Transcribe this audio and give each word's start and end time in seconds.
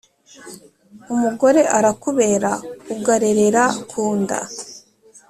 umugore 1.13 1.61
arakubera 1.77 2.51
ugarerera 2.93 3.63
kunda 3.89 4.37